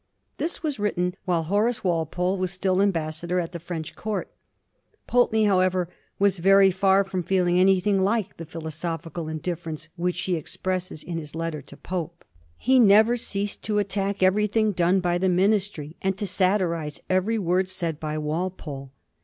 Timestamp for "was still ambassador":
2.35-3.39